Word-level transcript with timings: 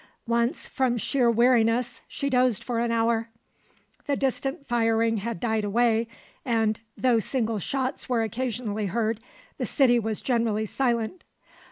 Once, 0.25 0.67
from 0.67 0.97
sheer 0.97 1.29
weariness, 1.29 2.01
she 2.07 2.27
dozed 2.27 2.63
for 2.63 2.79
an 2.79 2.91
hour. 2.91 3.29
The 4.07 4.15
distant 4.15 4.65
firing 4.65 5.17
had 5.17 5.39
died 5.39 5.63
away 5.63 6.07
and, 6.43 6.79
though 6.97 7.19
single 7.19 7.59
shots 7.59 8.09
were 8.09 8.23
occasionally 8.23 8.87
heard, 8.87 9.19
the 9.59 9.65
city 9.67 9.99
was 9.99 10.19
generally 10.19 10.65
silent. 10.65 11.23